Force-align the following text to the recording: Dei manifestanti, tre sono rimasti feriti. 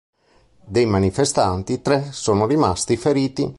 Dei 0.65 0.87
manifestanti, 0.87 1.83
tre 1.83 2.09
sono 2.11 2.47
rimasti 2.47 2.97
feriti. 2.97 3.47